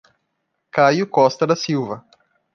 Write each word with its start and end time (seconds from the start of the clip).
Caio 0.71 1.05
Costa 1.11 1.45
da 1.45 1.55
Silva 1.55 2.03